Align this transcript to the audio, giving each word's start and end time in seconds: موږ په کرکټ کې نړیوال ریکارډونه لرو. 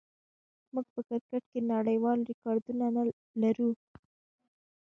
موږ 0.73 0.85
په 0.93 0.99
کرکټ 1.07 1.43
کې 1.51 1.59
نړیوال 1.73 2.19
ریکارډونه 2.29 2.85
لرو. 3.41 3.69